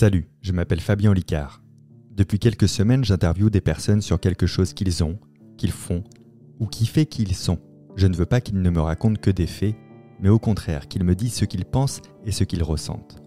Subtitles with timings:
[0.00, 1.60] Salut, je m'appelle Fabien Licard.
[2.12, 5.18] Depuis quelques semaines, j'interviewe des personnes sur quelque chose qu'ils ont,
[5.56, 6.04] qu'ils font,
[6.60, 7.58] ou qui fait qui ils sont.
[7.96, 9.74] Je ne veux pas qu'ils ne me racontent que des faits,
[10.20, 13.20] mais au contraire qu'ils me disent ce qu'ils pensent et ce qu'ils ressentent.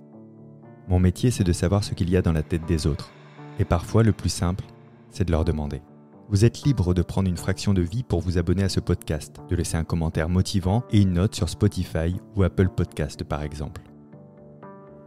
[0.87, 3.11] Mon métier, c'est de savoir ce qu'il y a dans la tête des autres.
[3.59, 4.63] Et parfois, le plus simple,
[5.09, 5.81] c'est de leur demander.
[6.29, 9.41] Vous êtes libre de prendre une fraction de vie pour vous abonner à ce podcast,
[9.49, 13.81] de laisser un commentaire motivant et une note sur Spotify ou Apple Podcast par exemple.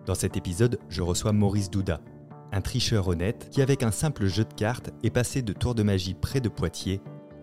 [0.07, 2.01] Dans cet épisode, je reçois Maurice Douda,
[2.53, 5.83] un tricheur honnête qui avec un simple jeu de cartes est passé de tour de
[5.83, 7.01] magie près de Poitiers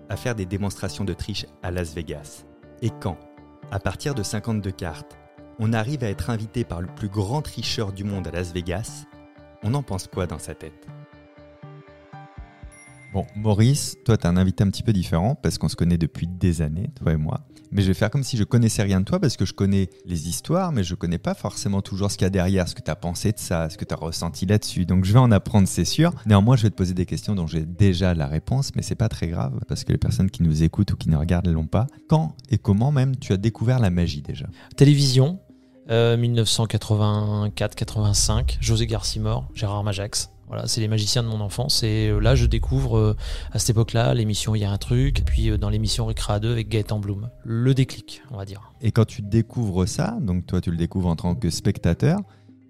[0.09, 2.45] à faire des démonstrations de triche à Las Vegas.
[2.81, 3.17] Et quand,
[3.71, 5.17] à partir de 52 cartes,
[5.57, 9.05] on arrive à être invité par le plus grand tricheur du monde à Las Vegas,
[9.63, 10.87] on en pense quoi dans sa tête?
[13.13, 16.27] Bon, Maurice, toi, tu un invité un petit peu différent parce qu'on se connaît depuis
[16.27, 17.41] des années, toi et moi.
[17.70, 19.89] Mais je vais faire comme si je connaissais rien de toi parce que je connais
[20.05, 22.81] les histoires, mais je connais pas forcément toujours ce qu'il y a derrière, ce que
[22.81, 24.85] tu as pensé de ça, ce que tu as ressenti là-dessus.
[24.85, 26.13] Donc je vais en apprendre, c'est sûr.
[26.25, 29.09] Néanmoins, je vais te poser des questions dont j'ai déjà la réponse, mais c'est pas
[29.09, 31.67] très grave parce que les personnes qui nous écoutent ou qui nous regardent ne l'ont
[31.67, 31.87] pas.
[32.07, 34.45] Quand et comment même tu as découvert la magie déjà?
[34.77, 35.41] Télévision,
[35.89, 40.29] 1984-85, euh, José Garcimore, Gérard Majax.
[40.52, 41.82] Voilà, c'est les magiciens de mon enfance.
[41.82, 43.16] Et euh, là, je découvre euh,
[43.54, 46.68] à cette époque-là l'émission Il y a un truc, puis dans l'émission Recra 2 avec
[46.68, 47.30] Gaëtan Bloom.
[47.46, 48.74] Le déclic, on va dire.
[48.82, 52.20] Et quand tu découvres ça, donc toi, tu le découvres en tant que spectateur,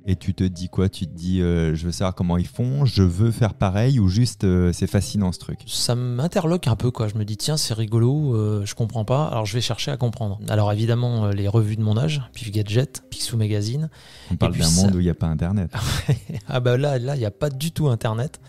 [0.05, 0.89] et tu te dis quoi?
[0.89, 4.07] Tu te dis, euh, je veux savoir comment ils font, je veux faire pareil, ou
[4.07, 5.59] juste euh, c'est fascinant ce truc?
[5.67, 7.07] Ça m'interloque un peu, quoi.
[7.07, 9.97] Je me dis, tiens, c'est rigolo, euh, je comprends pas, alors je vais chercher à
[9.97, 10.39] comprendre.
[10.49, 13.89] Alors évidemment, les revues de mon âge, Pif Gadget, Picsou Magazine.
[14.31, 15.71] On parle d'un monde où il n'y a pas Internet.
[16.47, 18.39] ah bah là, là, il n'y a pas du tout Internet.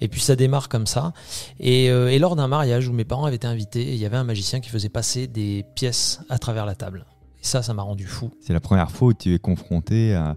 [0.00, 1.12] Et puis ça démarre comme ça.
[1.58, 4.24] Et, et lors d'un mariage où mes parents avaient été invités, il y avait un
[4.24, 7.06] magicien qui faisait passer des pièces à travers la table.
[7.40, 8.30] Et ça, ça m'a rendu fou.
[8.40, 10.36] C'est la première fois où tu es confronté à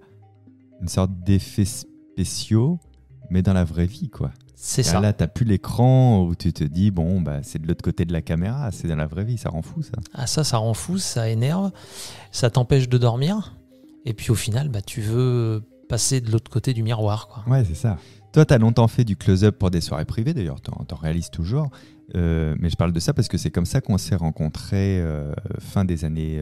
[0.81, 2.79] une sorte d'effets spéciaux,
[3.29, 4.31] mais dans la vraie vie, quoi.
[4.63, 4.99] C'est ça.
[4.99, 8.13] Là, t'as plus l'écran où tu te dis, bon, bah, c'est de l'autre côté de
[8.13, 9.93] la caméra, c'est dans la vraie vie, ça rend fou, ça.
[10.13, 11.71] Ah, ça, ça rend fou, ça énerve,
[12.31, 13.55] ça t'empêche de dormir,
[14.05, 17.43] et puis au final, bah, tu veux passer de l'autre côté du miroir, quoi.
[17.51, 17.97] Ouais, c'est ça.
[18.33, 21.31] Toi, tu as longtemps fait du close-up pour des soirées privées, d'ailleurs, tu en, réalises
[21.31, 21.71] toujours.
[22.15, 25.33] Euh, mais je parle de ça parce que c'est comme ça qu'on s'est rencontrés euh,
[25.59, 26.41] fin des années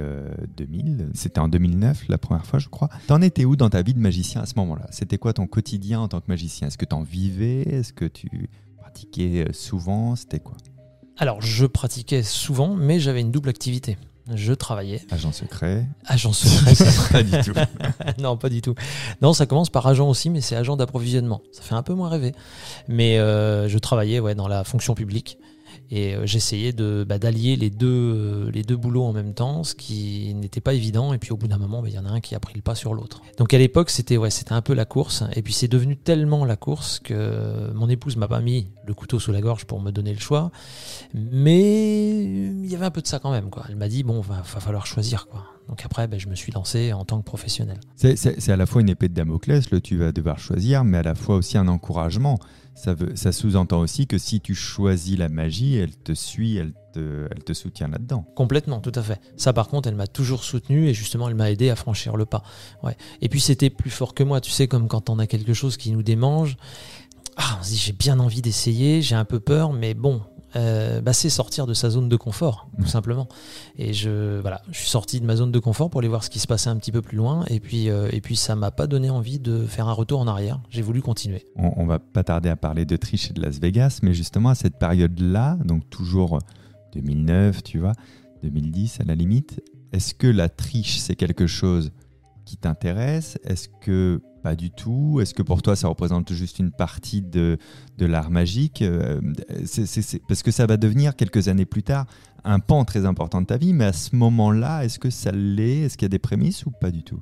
[0.57, 1.02] 2000.
[1.02, 2.90] Euh, C'était en 2009 la première fois, je crois.
[3.07, 4.88] T'en étais où dans ta vie de magicien à ce moment-là?
[4.91, 6.68] C'était quoi ton quotidien en tant que magicien?
[6.68, 7.62] Est-ce que tu en vivais?
[7.62, 10.16] Est-ce que tu pratiquais souvent?
[10.16, 10.57] C'était quoi?
[11.18, 13.97] Alors, je pratiquais souvent, mais j'avais une double activité
[14.36, 15.01] je travaillais.
[15.09, 16.74] Agent secret Agent secret.
[17.12, 17.59] pas du tout.
[18.22, 18.75] non, pas du tout.
[19.22, 21.41] Non, ça commence par agent aussi, mais c'est agent d'approvisionnement.
[21.51, 22.34] Ça fait un peu moins rêver.
[22.88, 25.38] Mais euh, je travaillais ouais, dans la fonction publique.
[25.91, 29.63] Et euh, j'essayais de bah, d'allier les deux euh, les deux boulots en même temps,
[29.63, 31.13] ce qui n'était pas évident.
[31.13, 32.53] Et puis au bout d'un moment, bah, il y en a un qui a pris
[32.55, 33.22] le pas sur l'autre.
[33.38, 35.23] Donc à l'époque, c'était ouais, c'était un peu la course.
[35.35, 39.19] Et puis c'est devenu tellement la course que mon épouse m'a pas mis le couteau
[39.19, 40.51] sous la gorge pour me donner le choix.
[41.13, 43.50] Mais il y avait un peu de ça quand même.
[43.50, 43.66] Quoi.
[43.69, 45.45] Elle m'a dit bon, va, va falloir choisir quoi.
[45.69, 47.79] Donc après, bah, je me suis lancé en tant que professionnel.
[47.95, 51.03] C'est à la fois une épée de Damoclès, le tu vas devoir choisir, mais à
[51.03, 52.39] la fois aussi un encouragement
[53.16, 57.90] ça, sous-entend aussi que si tu choisis la magie, elle te suit, elle te, soutient
[57.90, 58.25] là-dedans.
[58.35, 59.19] Complètement, tout à fait.
[59.35, 62.25] Ça, par contre, elle m'a toujours soutenu et justement, elle m'a aidé à franchir le
[62.25, 62.44] pas.
[62.84, 62.95] Ouais.
[63.22, 64.39] Et puis, c'était plus fort que moi.
[64.39, 66.57] Tu sais, comme quand on a quelque chose qui nous démange.
[67.35, 70.22] Ah, j'ai bien envie d'essayer, j'ai un peu peur, mais bon,
[70.56, 73.28] euh, bah, c'est sortir de sa zone de confort, tout simplement.
[73.78, 76.30] Et je, voilà, je suis sorti de ma zone de confort pour aller voir ce
[76.30, 77.46] qui se passait un petit peu plus loin.
[77.50, 80.28] Et puis, euh, et puis ça m'a pas donné envie de faire un retour en
[80.28, 80.60] arrière.
[80.70, 81.46] J'ai voulu continuer.
[81.56, 84.50] On, on, va pas tarder à parler de triche et de Las Vegas, mais justement
[84.50, 86.40] à cette période-là, donc toujours
[86.94, 87.94] 2009, tu vois,
[88.44, 89.62] 2010 à la limite,
[89.92, 91.92] est-ce que la triche c'est quelque chose
[92.50, 95.20] qui t'intéresse Est-ce que pas du tout?
[95.22, 97.60] Est-ce que pour toi ça représente juste une partie de,
[98.00, 98.82] de l'art magique?
[98.82, 99.22] Euh,
[100.28, 102.08] Parce que ça va devenir quelques années plus tard
[102.44, 105.82] un pan très important de ta vie, mais à ce moment-là, est-ce que ça l'est?
[105.82, 107.20] Est-ce qu'il y a des prémices ou pas du tout?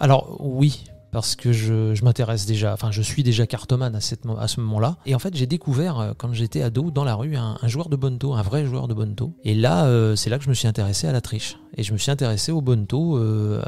[0.00, 4.48] Alors oui, parce que je, m'intéresse déjà, enfin je suis déjà cartomane à, cette, à
[4.48, 4.96] ce moment-là.
[5.06, 7.94] Et en fait j'ai découvert euh, quand j'étais ado dans la rue un, joueur de
[7.94, 9.32] bonto, un vrai joueur de bonto.
[9.44, 11.56] Et là euh, c'est là que je me suis intéressé à la triche.
[11.76, 13.60] Et je me suis intéressé au bonto, euh,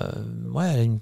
[0.52, 1.00] ouais, une,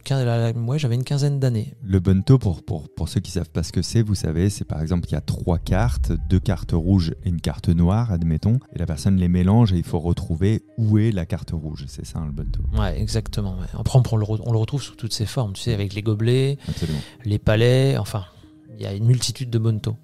[0.67, 1.75] ouais j'avais une quinzaine d'années.
[1.83, 4.65] Le bonto, pour, pour, pour ceux qui savent pas ce que c'est, vous savez, c'est
[4.65, 8.59] par exemple il y a trois cartes, deux cartes rouges et une carte noire, admettons,
[8.75, 11.85] et la personne les mélange et il faut retrouver où est la carte rouge.
[11.89, 12.63] C'est ça hein, le bonto.
[12.79, 13.57] Ouais, exactement.
[13.79, 16.34] Après on, le, on le retrouve sous toutes ses formes, tu sais, avec les gobelets
[17.25, 18.25] les palais, enfin,
[18.77, 19.97] il y a une multitude de bonto.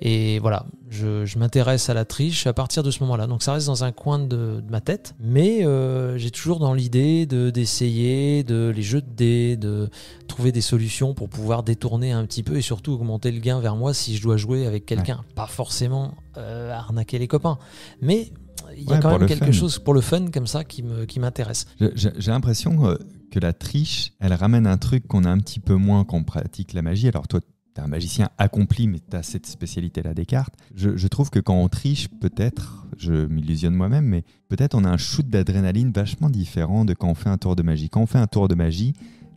[0.00, 3.26] Et voilà, je, je m'intéresse à la triche à partir de ce moment-là.
[3.28, 6.74] Donc ça reste dans un coin de, de ma tête, mais euh, j'ai toujours dans
[6.74, 9.88] l'idée de d'essayer de les jeux de dés, de
[10.26, 13.76] trouver des solutions pour pouvoir détourner un petit peu et surtout augmenter le gain vers
[13.76, 15.22] moi si je dois jouer avec quelqu'un.
[15.36, 17.58] Pas forcément euh, arnaquer les copains,
[18.02, 18.32] mais
[18.76, 19.52] il y a Ouais, quand même quelque fun.
[19.52, 21.66] chose pour le fun comme ça qui me qui m'intéresse.
[21.94, 22.96] J'ai l'impression euh,
[23.34, 26.22] que la triche, elle ramène un truc qu'on a un petit peu moins quand on
[26.22, 27.08] pratique la magie.
[27.08, 30.54] Alors toi, tu es un magicien accompli, mais tu as cette spécialité-là des cartes.
[30.76, 34.88] Je, je trouve que quand on triche, peut-être, je m'illusionne moi-même, mais peut-être on a
[34.88, 37.90] un shoot d'adrénaline vachement différent de quand on fait un tour de magie.
[37.90, 38.92] Quand on fait un tour de magie,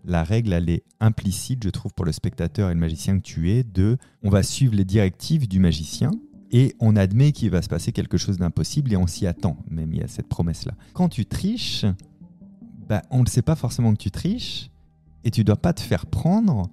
[0.05, 3.49] la règle, elle est implicite, je trouve, pour le spectateur et le magicien que tu
[3.49, 6.11] es, de on va suivre les directives du magicien
[6.51, 9.91] et on admet qu'il va se passer quelque chose d'impossible et on s'y attend, même
[9.91, 10.73] il y a cette promesse-là.
[10.93, 11.83] Quand tu triches,
[12.87, 14.69] bah, on ne sait pas forcément que tu triches
[15.23, 16.69] et tu dois pas te faire prendre.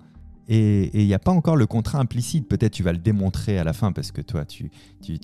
[0.47, 2.47] Et il n'y a pas encore le contrat implicite.
[2.49, 4.71] Peut-être tu vas le démontrer à la fin parce que toi, tu,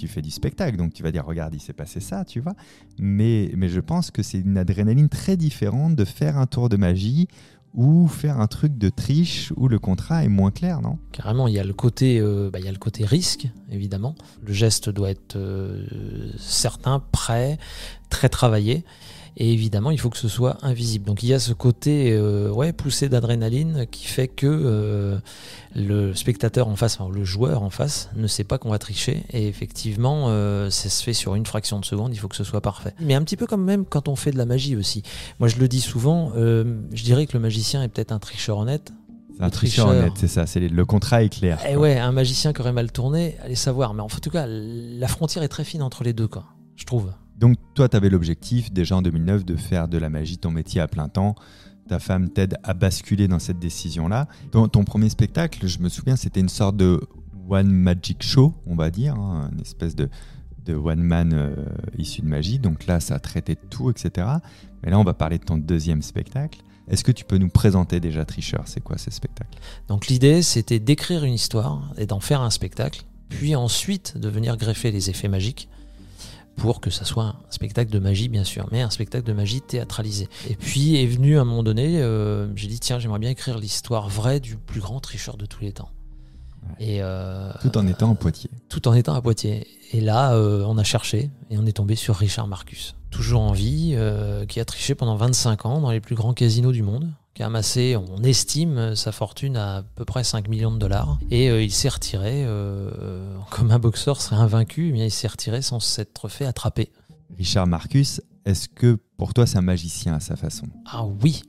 [0.07, 0.77] fais du spectacle.
[0.79, 2.55] Donc tu vas dire, regarde, il s'est passé ça, tu vois.
[2.99, 6.77] Mais, mais je pense que c'est une adrénaline très différente de faire un tour de
[6.77, 7.29] magie
[7.75, 10.99] ou faire un truc de triche où le contrat est moins clair, non?
[11.13, 14.15] Carrément, il y a le côté, euh, bah, le côté risque, évidemment.
[14.45, 15.87] Le geste doit être euh,
[16.37, 17.59] certain, prêt,
[18.09, 18.85] très travaillé.
[19.37, 21.06] Et évidemment, il faut que ce soit invisible.
[21.06, 25.19] Donc il y a ce côté euh, ouais, poussé d'adrénaline qui fait que euh,
[25.75, 29.25] le spectateur en face, enfin, le joueur en face, ne sait pas qu'on va tricher.
[29.32, 32.44] Et effectivement, euh, ça se fait sur une fraction de seconde, il faut que ce
[32.44, 32.94] soit parfait.
[33.00, 35.03] Mais un petit peu comme même quand on fait de la magie aussi.
[35.38, 38.93] Moi, je le dis souvent, je dirais que le magicien est peut-être un tricheur honnête.
[39.41, 40.47] Un tricheur honnête, c'est ça.
[40.47, 41.59] C'est le contrat est clair.
[41.67, 41.83] Eh quoi.
[41.83, 43.94] ouais, un magicien qui aurait mal tourné, allez savoir.
[43.94, 46.44] Mais en tout cas, la frontière est très fine entre les deux, quoi.
[46.76, 47.11] Je trouve.
[47.41, 50.81] Donc toi, tu avais l'objectif déjà en 2009 de faire de la magie ton métier
[50.83, 51.35] à plein temps.
[51.89, 54.29] Ta femme t'aide à basculer dans cette décision-là.
[54.53, 57.01] Ton, premier spectacle, je me souviens, c'était une sorte de
[57.49, 60.11] one magic show, on va dire, hein, une espèce de,
[60.67, 61.57] de one man euh,
[61.97, 62.59] issu de magie.
[62.59, 64.27] Donc là, ça traitait de tout, etc.
[64.83, 66.61] Mais là, on va parler de ton deuxième spectacle.
[66.89, 69.59] Est-ce que tu peux nous présenter déjà Tricheur C'est quoi ce spectacle?
[69.89, 74.59] Donc l'idée, c'était d'écrire une histoire et d'en faire un spectacle, puis ensuite de venir
[74.59, 75.71] greffer les effets magiques
[76.61, 79.62] pour que ça soit un spectacle de magie, bien sûr, mais un spectacle de magie
[79.62, 80.29] théâtralisé.
[80.49, 83.59] Et puis est venu à un moment donné, euh, j'ai dit tiens, j'aimerais bien écrire
[83.59, 85.89] l'histoire vraie du plus grand tricheur de tous les temps.
[86.62, 86.87] Ouais.
[86.87, 88.51] Et euh, Tout en étant en Poitiers.
[88.69, 89.67] tout en étant à Poitiers.
[89.93, 93.53] Et là, euh, on a cherché et on est tombé sur Richard Marcus, toujours en
[93.53, 93.97] vie,
[94.47, 97.11] qui a triché pendant 25 ans dans les plus grands casinos du monde,
[97.41, 101.19] qui a amassé, on estime, sa fortune à à peu près 5 millions de dollars.
[101.31, 105.11] Et euh, il s'est retiré, euh, euh, comme un boxeur serait invaincu, eh bien, il
[105.11, 106.93] s'est retiré sans s'être fait attraper.
[107.39, 110.67] Richard Marcus, est-ce que pour toi, c'est un magicien à sa façon?
[110.85, 111.41] Ah oui,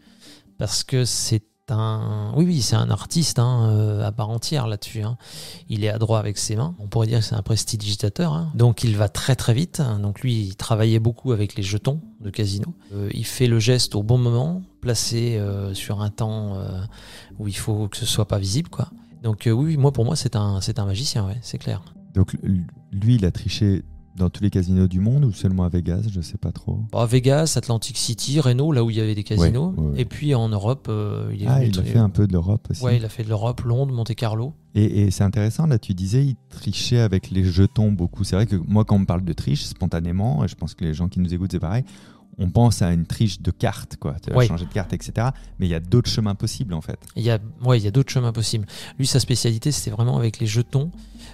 [0.57, 1.43] parce que c'est
[2.35, 5.01] oui oui, c'est un artiste hein, euh, à part entière là-dessus.
[5.03, 5.17] hein.
[5.69, 6.75] Il est adroit avec ses mains.
[6.79, 8.33] On pourrait dire que c'est un prestidigitateur.
[8.33, 8.51] hein.
[8.55, 9.81] Donc il va très très vite.
[10.01, 12.73] Donc lui, il travaillait beaucoup avec les jetons de casino.
[12.93, 16.57] Euh, il fait le geste au bon moment, placé euh, sur un temps
[17.39, 18.89] où il faut que ce soit pas visible, quoi.
[19.23, 21.81] Donc oui, moi pour moi c'est un c'est un magicien, c'est clair.
[22.15, 22.35] Donc
[22.91, 23.83] lui, il a triché
[24.15, 26.79] dans tous les casinos du monde ou seulement à Vegas Je sais pas trop.
[26.93, 29.73] À Vegas, Atlantic City, Reno, là où il y avait des casinos.
[29.77, 30.01] Ouais, ouais, ouais.
[30.01, 32.67] Et puis en Europe, euh, il est Ah, il a fait un peu de l'Europe
[32.69, 32.83] aussi.
[32.83, 34.53] Ouais, il a fait de l'Europe, Londres, Monte Carlo.
[34.75, 38.23] Et, et c'est intéressant, là, tu disais, il trichait avec les jetons beaucoup.
[38.23, 40.85] C'est vrai que moi, quand on me parle de triche, spontanément, et je pense que
[40.85, 41.83] les gens qui nous écoutent, c'est pareil,
[42.43, 44.15] on pense à une triche de carte, quoi.
[44.21, 44.47] Tu vas Ouais.
[44.47, 45.29] changer de carte, etc.
[45.59, 46.99] Mais il y a d'autres chemins possibles, en fait.
[47.15, 48.65] Il y a, ouais, il y a d'autres chemins possibles.
[48.99, 50.89] Lui, sa spécialité, c'était vraiment avec les jetons.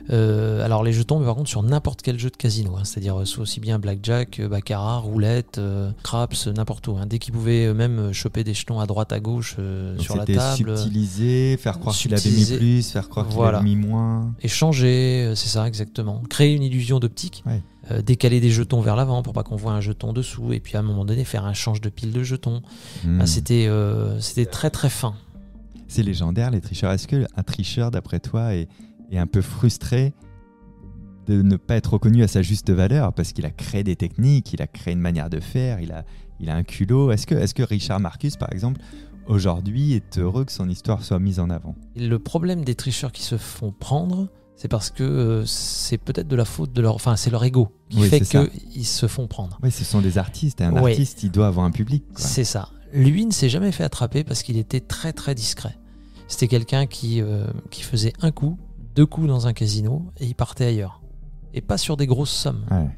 [0.09, 2.83] Euh, alors les jetons, mais par contre sur n'importe quel jeu de casino, hein.
[2.83, 6.97] c'est-à-dire euh, soit aussi bien blackjack, euh, baccarat, roulette, euh, craps, n'importe où.
[6.97, 7.05] hein.
[7.07, 10.77] Dès qu'il pouvait même choper des jetons à droite, à gauche euh, sur la table,
[10.77, 13.57] subtiliser, faire croire qu'il avait mis plus, faire croire qu'il Voilà.
[13.59, 14.33] avait mis moins.
[14.41, 16.21] échanger, c'est ça exactement.
[16.29, 17.61] Créer une illusion d'optique, Ouais.
[17.91, 20.75] Euh, décaler des jetons vers l'avant pour pas qu'on voit un jeton dessous, et puis
[20.75, 22.61] à un moment donné faire un change de pile de jetons.
[23.03, 23.21] Hmm.
[23.21, 25.15] Ah, c'était, euh, c'était très très fin.
[25.87, 26.91] C'est légendaire, les tricheurs.
[26.91, 28.67] Est-ce qu'un tricheur, d'après toi, est,
[29.11, 30.13] est un peu frustré
[31.27, 34.53] de ne pas être reconnu à sa juste valeur parce qu'il a créé des techniques,
[34.53, 36.05] il a créé une manière de faire, il a,
[36.39, 37.11] il a un culot?
[37.11, 38.81] Est-ce que, est que Richard Marcus, par exemple,
[39.27, 41.75] aujourd'hui, est heureux que son histoire soit mise en avant?
[41.95, 46.35] Le problème des tricheurs qui se font prendre, c'est parce que euh, c'est peut-être de
[46.35, 49.57] la faute de leur, enfin c'est leur ego qui Oui, fait qu'ils se font prendre.
[49.63, 50.91] Oui, ce sont des artistes, et un Ouais.
[50.91, 52.03] artiste, il doit avoir un public.
[52.15, 52.69] C'est ça.
[52.91, 55.77] Lui ne s'est jamais fait attraper parce qu'il était très très discret.
[56.27, 58.57] C'était quelqu'un qui, euh, qui faisait un coup,
[58.95, 61.01] deux coups dans un casino et il partait ailleurs.
[61.53, 62.65] Et pas sur des grosses sommes.
[62.71, 62.89] Ouais.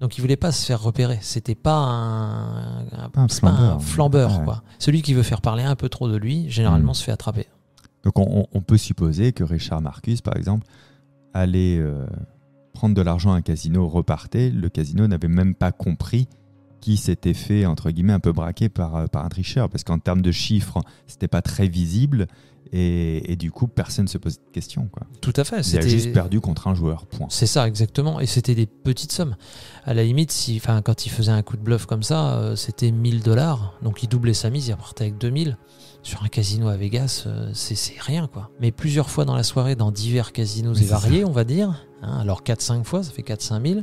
[0.00, 1.18] Donc il voulait pas se faire repérer.
[1.22, 4.38] C'était pas un, un- Pas un c'est pas un flambeur.
[4.40, 4.44] Ouais.
[4.44, 4.62] quoi.
[4.78, 6.96] Celui qui veut faire parler un peu trop de lui, généralement Mm.
[6.96, 7.46] se fait attraper.
[8.04, 10.66] Donc on, peut supposer que Richard Marcus, par exemple,
[11.34, 12.04] allait euh,
[12.72, 16.28] prendre de l'argent à un casino repartait, le casino n'avait même pas compris
[16.80, 20.00] qui s'était fait, entre guillemets, un peu braquer par, euh, par un tricheur, parce qu'en
[20.00, 22.26] termes de chiffres, c'était pas très visible,
[22.72, 24.88] et, et du coup, personne ne se posait de questions.
[24.90, 25.06] Quoi.
[25.20, 25.60] Tout à fait.
[25.60, 27.28] Il a juste perdu contre un joueur, point.
[27.30, 28.18] C'est ça, exactement.
[28.18, 29.36] Et c'était des petites sommes.
[29.84, 32.90] À la limite, si, quand il faisait un coup de bluff comme ça, euh, c'était
[32.90, 33.74] 1000 dollars.
[33.82, 35.58] Donc il doublait sa mise, il repartait avec 2000.
[36.02, 38.50] Sur un casino à Vegas, euh, c'est rien, quoi.
[38.60, 41.86] Mais plusieurs fois dans la soirée, dans divers casinos Mais et variés, on va dire.
[42.02, 43.80] Hein, alors 4-5 fois, ça fait 4-5 000.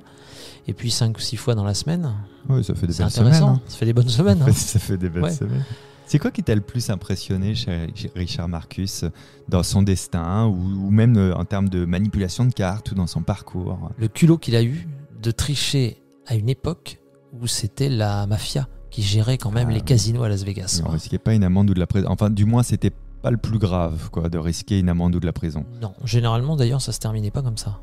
[0.68, 2.14] Et puis 5 ou 6 fois dans la semaine.
[2.50, 3.42] Ouais, ça fait des belles semaines.
[3.44, 3.62] hein.
[3.68, 4.42] Ça fait des bonnes semaines.
[4.48, 4.52] hein.
[4.52, 5.32] Ça fait des belles Ouais.
[5.32, 5.64] semaines.
[6.06, 9.06] C'est quoi qui t'a le plus impressionné chez Richard Marcus
[9.48, 10.56] dans son destin ou,
[10.88, 13.78] ou même euh, en termes de manipulation de cartes ou dans son parcours?
[13.98, 14.88] Le culot qu'il a eu
[15.22, 17.00] de tricher à une époque
[17.40, 19.86] où c'était la mafia qui gérait quand même Ah, les oui.
[19.86, 20.82] casinos à Las Vegas.
[20.86, 22.08] On risquait pas une amende ou de la prison.
[22.10, 22.92] Enfin, du moins, c'était
[23.22, 25.66] pas le plus grave quoi, de risquer une amende ou de la prison.
[25.82, 27.80] Non, généralement d'ailleurs ça se terminait pas comme ça.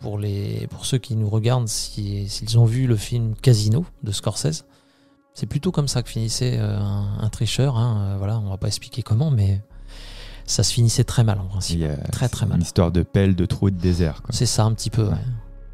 [0.00, 4.12] Pour, les, pour ceux qui nous regardent, si- s'ils ont vu le film Casino de
[4.12, 4.66] Scorsese,
[5.32, 7.78] c'est plutôt comme ça que finissait euh, un, un tricheur.
[7.78, 7.96] hein.
[8.12, 9.62] Euh, voilà, on va pas expliquer comment, mais
[10.44, 11.82] ça se finissait très mal en principe.
[11.84, 12.58] a Très, très mal.
[12.58, 14.20] Une histoire de pelle, de trou et de désert.
[14.28, 15.04] C'est ça un petit peu.
[15.04, 15.10] Ouais.
[15.12, 15.18] ouais.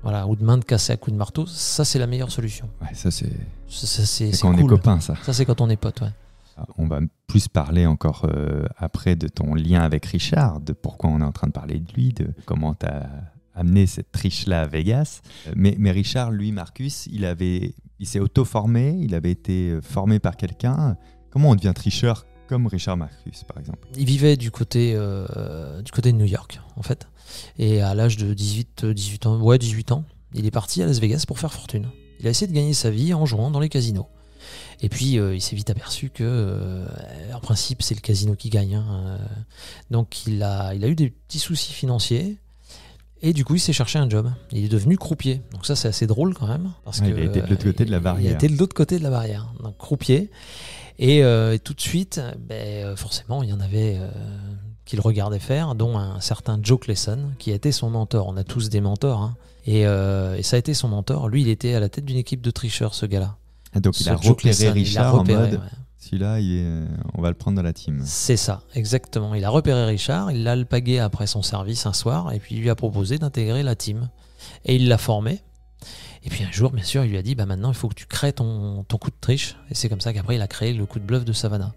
[0.02, 2.68] Voilà, ou de main de cassée à coups de marteau, ça c'est la meilleure solution.
[2.80, 3.30] Ouais, ça, c'est
[3.68, 5.14] Ça, c'est quand on est copains, ça.
[5.22, 6.12] Ça c'est quand on est potes, ouais.
[6.76, 11.20] On va plus parler encore euh, après de ton lien avec Richard, de pourquoi on
[11.20, 13.08] est en train de parler de lui, de comment tu as
[13.54, 15.20] amené cette triche-là à Vegas.
[15.46, 19.80] Euh, Mais, mais Richard, lui, Marcus, il, avait, il s'est auto-formé, il avait été euh,
[19.80, 20.96] formé par quelqu'un.
[21.30, 25.90] Comment on devient tricheur comme Richard Marcus, par exemple Il vivait du côté, euh, du
[25.92, 27.06] côté de New York, en fait.
[27.58, 30.04] Et à l'âge de 18, euh, 18 ans, ouais, 18 ans,
[30.34, 31.86] il est parti à Las Vegas pour faire fortune.
[32.18, 34.08] Il a essayé de gagner sa vie en jouant dans les casinos.
[34.82, 36.86] Et puis, euh, il s'est vite aperçu que, euh,
[37.34, 38.74] en principe, c'est le casino qui gagne.
[38.74, 38.84] hein.
[38.90, 39.18] Euh,
[39.90, 42.36] Donc, il a, il a eu des petits soucis financiers.
[43.22, 44.32] Et du coup, il s'est cherché un job.
[44.50, 45.42] Il est devenu croupier.
[45.52, 46.72] Donc ça, c'est assez drôle quand même.
[46.84, 48.32] Parce Ouais, que, il a été de l'autre côté de la Il barrière.
[48.32, 49.52] a été de l'autre côté de la barrière.
[49.62, 50.30] Donc croupier.
[51.00, 54.08] Et, euh, et tout de suite, ben, euh, forcément, il y en avait euh,
[54.84, 58.28] qui le regardaient faire, dont un certain Joe Clayson, qui a été son mentor.
[58.28, 59.22] On a tous des mentors.
[59.22, 59.36] hein.
[59.66, 61.28] Et, euh, et ça a été son mentor.
[61.28, 63.36] Lui, il était à la tête d'une équipe de tricheurs, ce gars-là.
[63.74, 65.58] Ah, Donc il a Joe repéré Clayson, Richard repéré, en mode, ouais.
[65.98, 68.02] celui-là, il est- on va le prendre dans la team.
[68.04, 69.34] C'est ça, exactement.
[69.34, 72.60] Il a repéré Richard, il l'a alpagué après son service un soir, et puis il
[72.62, 74.08] lui a proposé d'intégrer la team.
[74.64, 75.40] Et il l'a formé.
[76.22, 77.94] Et puis un jour, bien sûr, il lui a dit bah maintenant, il faut que
[77.94, 79.56] tu crées ton, ton coup de triche.
[79.70, 81.72] Et c'est comme ça qu'après, il a créé le coup de bluff de Savannah.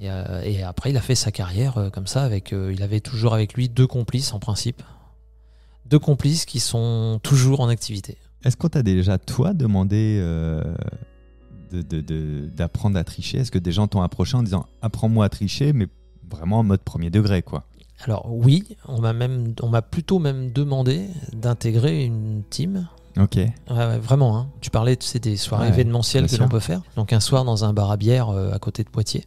[0.00, 2.22] Et, euh, et après, il a fait sa carrière euh, comme ça.
[2.22, 4.82] Avec, euh, il avait toujours avec lui deux complices en principe.
[5.86, 8.18] Deux complices qui sont toujours en activité.
[8.44, 10.18] Est-ce qu'on t'a déjà, toi, demandé
[11.72, 13.38] de- de- de- d'apprendre à tricher?
[13.38, 15.88] Est-ce que des gens t'ont approché en disant apprends-moi à tricher, mais
[16.28, 17.64] vraiment en mode premier degré, quoi?
[18.04, 23.36] Alors oui, on m'a même, on m'a plutôt même demandé d'intégrer une team Ok.
[23.36, 24.36] Ouais, ouais, vraiment.
[24.36, 24.48] hein.
[24.60, 26.82] Tu parlais, sais, des soirées Ouais, événementielles que l'on peut faire.
[26.96, 29.24] Donc un soir dans un bar à bière euh, à côté de Poitiers,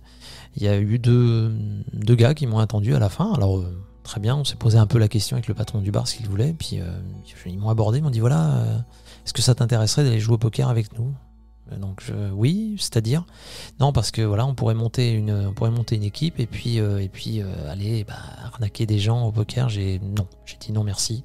[0.55, 1.51] il y a eu deux,
[1.93, 3.33] deux gars qui m'ont attendu à la fin.
[3.33, 5.91] Alors euh, très bien, on s'est posé un peu la question avec le patron du
[5.91, 6.53] bar ce qu'il voulait.
[6.53, 6.85] Puis euh,
[7.45, 8.63] ils m'ont abordé, ils m'ont dit voilà,
[9.25, 11.13] est-ce que ça t'intéresserait d'aller jouer au poker avec nous?
[11.79, 13.25] Donc je- oui, c'est-à-dire?
[13.79, 16.77] Non parce que voilà, on pourrait monter une, on pourrait monter une équipe et puis
[16.77, 18.15] et puis aller bah,
[18.45, 19.69] arnaquer des gens au poker.
[19.69, 21.23] J'ai non, j'ai dit non merci.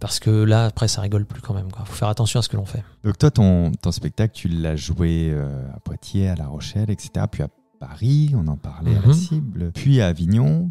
[0.00, 1.66] Parce que là, après, ça rigole plus quand même.
[1.68, 2.84] Il faut faire attention à ce que l'on fait.
[3.02, 7.26] Donc toi, ton, ton spectacle, tu l'as joué euh, à Poitiers, à La Rochelle, etc.
[7.30, 7.48] Puis à
[7.80, 9.12] Paris, on en parlait à la Mhm.
[9.14, 9.72] cible.
[9.72, 10.70] Puis à Avignon,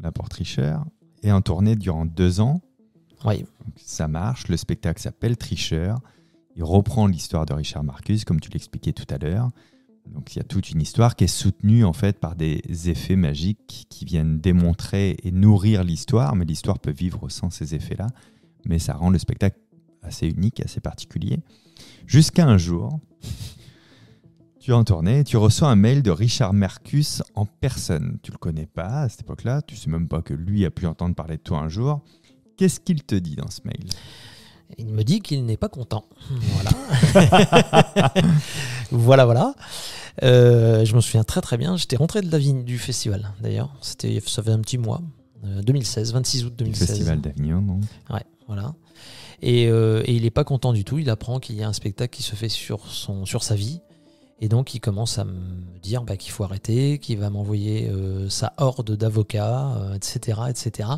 [0.00, 0.84] la porte tricheur.
[1.22, 2.60] Et en tournée durant deux ans.
[3.24, 4.48] Oui, Donc, ça marche.
[4.48, 5.98] Le spectacle s'appelle Tricheur.
[6.56, 9.50] Il reprend l'histoire de Richard Marcus, comme tu l'expliquais tout à l'heure.
[10.06, 13.14] Donc il y a toute une histoire qui est soutenue en fait par des effets
[13.16, 18.06] magiques qui viennent démontrer et nourrir l'histoire, mais l'histoire peut vivre sans ces effets-là.
[18.64, 19.58] Mais ça rend le spectacle
[20.02, 21.38] assez unique, assez particulier.
[22.06, 23.00] Jusqu'à un jour,
[24.60, 28.18] tu es en tournée et tu reçois un mail de Richard Marcus en personne.
[28.22, 30.86] Tu le connais pas à cette époque-là, tu sais même pas que lui a pu
[30.86, 32.00] entendre parler de toi un jour.
[32.56, 33.84] Qu'est-ce qu'il te dit dans ce mail?
[34.76, 36.04] Il me dit qu'il n'est pas content.
[36.30, 36.70] Voilà.
[38.90, 39.54] voilà, voilà.
[40.22, 41.76] Euh, je me souviens très très bien.
[41.76, 43.74] J'étais rentré de la vigne du festival d'ailleurs.
[43.80, 45.00] C'était, ça fait un petit mois.
[45.44, 46.88] Euh, 2016, 26 août Du 2016.
[46.88, 48.74] Festival d'Avignon, non Ouais, voilà.
[49.40, 50.98] Et, euh, et il n'est pas content du tout.
[50.98, 53.80] Il apprend qu'il y a un spectacle qui se fait sur, son, sur sa vie.
[54.40, 58.28] Et donc, il commence à me dire bah, qu'il faut arrêter, qu'il va m'envoyer euh,
[58.28, 60.88] sa horde d'avocats, euh, etc., etc.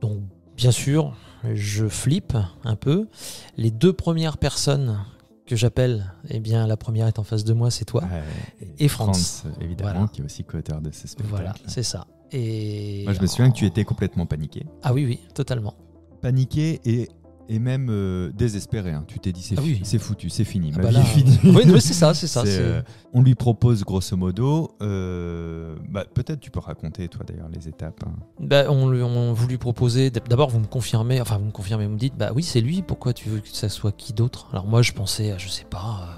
[0.00, 0.20] Donc,
[0.56, 1.14] bien sûr,
[1.54, 3.08] je flippe un peu.
[3.56, 4.98] Les deux premières personnes
[5.46, 8.02] que j'appelle, eh bien, la première est en face de moi, c'est toi.
[8.04, 9.44] Ouais, Et France.
[9.60, 10.08] évidemment, Voilà.
[10.08, 11.28] qui est aussi co-auteur de ce spectacle.
[11.28, 12.06] Voilà, c'est ça.
[12.32, 14.64] Et Moi, je me souviens que tu étais complètement paniqué.
[14.82, 15.74] Ah oui, oui, totalement.
[16.22, 17.08] Paniqué et,
[17.48, 18.92] et même euh, désespéré.
[18.92, 19.04] hein.
[19.08, 19.80] Tu t'es dit, c'est Ah oui.
[19.98, 20.70] foutu, c'est fini.
[20.74, 21.38] Ah ma bah vie là, est finie.
[21.44, 22.42] euh, oui, oui, c'est ça, c'est ça.
[22.46, 27.68] Euh, on lui propose grosso modo, euh, bah, peut-être tu peux raconter toi d'ailleurs les
[27.68, 28.04] étapes.
[28.06, 28.12] hein.
[28.38, 30.10] Bah, on, lui- on vous lui proposez.
[30.10, 31.20] D'abord, vous me confirmez.
[31.20, 31.86] Enfin, vous me confirmez.
[31.86, 32.82] Vous me dites, bah oui, c'est lui.
[32.82, 34.48] Pourquoi tu veux que ça soit qui d'autre?
[34.52, 36.08] Alors moi, je pensais, à, je sais pas.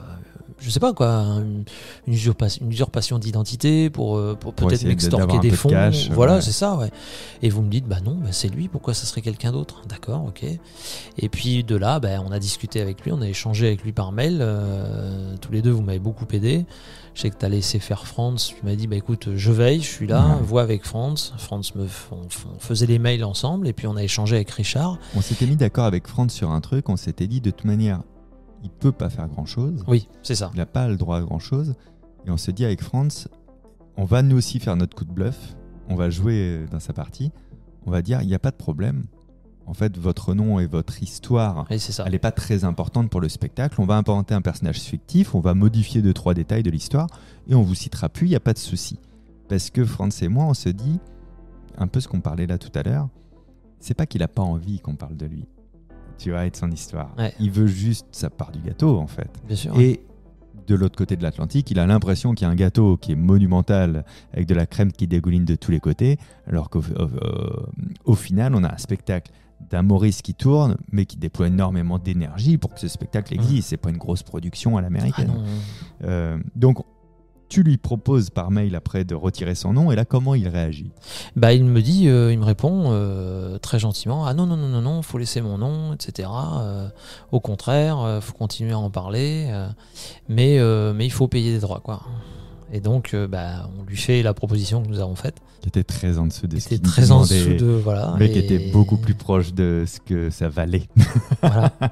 [0.62, 1.64] Je sais pas quoi, une,
[2.07, 5.69] une usurpa- une usurpation d'identité pour, euh, pour peut-être m'extorquer des de fonds.
[5.69, 6.40] cash, voilà, ouais.
[6.40, 6.90] c'est ça, ouais.
[7.42, 9.83] Et vous me dites, bah non, bah c'est lui, pourquoi ça serait quelqu'un d'autre?
[9.88, 10.45] D'accord, ok.
[11.19, 13.92] Et puis de là, bah, on a discuté avec lui, on a échangé avec lui
[13.92, 14.38] par mail.
[14.40, 16.64] euh, tous les deux, vous m'avez beaucoup aidé.
[17.14, 18.54] Je sais que tu as laissé faire France.
[18.59, 20.42] Tu m'as dit, bah écoute, je veille, je suis là, Ouais.
[20.42, 21.35] vois avec France.
[21.37, 22.16] France me, on,
[22.54, 24.99] on faisait les mails ensemble et puis on a échangé avec Richard.
[25.14, 28.00] On s'était mis d'accord avec Franz sur un truc, on s'était dit de toute manière,
[28.62, 30.50] il peut pas faire grand chose, Oui, c'est ça.
[30.54, 31.75] il n'a pas le droit à grand chose.
[32.26, 33.28] Et on se dit avec Franz,
[33.97, 35.57] on va nous aussi faire notre coup de bluff,
[35.88, 37.33] on va jouer dans sa partie,
[37.87, 39.04] on va dire, il n'y a pas de problème.
[39.66, 42.02] En fait, votre nom et votre histoire ça.
[42.04, 43.81] elle n'est pas très importante pour le spectacle.
[43.81, 47.07] On va inventer un personnage fictif, on va modifier deux trois détails de l'histoire
[47.49, 48.26] et on vous citera plus.
[48.26, 48.99] Il n'y a pas de souci
[49.49, 50.99] parce que Franz et moi, on se dit
[51.78, 53.09] un peu ce qu'on parlait là tout à l'heure.
[53.78, 55.47] C'est pas qu'il a pas envie qu'on parle de lui,
[56.19, 57.14] tu vois, et de son histoire.
[57.19, 57.33] Ouais.
[57.40, 59.31] Il veut juste sa part du gâteau en fait.
[59.47, 59.78] Bien sûr.
[59.81, 60.02] Et
[60.66, 63.16] de l'autre côté de l'Atlantique, il a l'impression qu'il y a un gâteau qui est
[63.16, 68.12] monumental avec de la crème qui dégouline de tous les côtés, alors qu'au au- au-
[68.12, 69.33] au final, on a un spectacle
[69.71, 73.69] d'un Maurice qui tourne, mais qui déploie énormément d'énergie pour que ce spectacle existe.
[73.69, 75.28] C'est pas une grosse production à Ah l'américaine.
[75.28, 75.45] non.
[76.04, 76.78] Euh, donc,
[77.52, 80.90] tu lui proposes par mail après de retirer son nom, et là, comment il réagit?
[81.37, 84.68] Bah, il me dit, euh, il me répond euh, très gentiment Ah non, non, non,
[84.68, 86.30] non, non, faut laisser mon nom, etc.
[86.32, 86.88] Euh,
[87.30, 89.49] au contraire, faut continuer à en parler,
[90.30, 90.59] mais,
[90.94, 92.00] mais il faut payer des droits, quoi.
[92.75, 95.37] Et donc, euh, bah, on lui fait la proposition que nous avons faite.
[95.61, 97.66] Qui était très en dessous de ce C'était qu'il très en dessous de.
[97.66, 98.16] Voilà.
[98.18, 100.88] mais qui était beaucoup plus proche de ce que ça valait.
[101.42, 101.71] Voilà.